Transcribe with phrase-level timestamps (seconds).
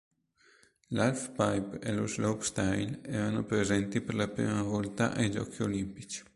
[0.87, 6.23] L'halfpipe e lo slopestyle erano presenti per la prima volta ai Giochi olimpici.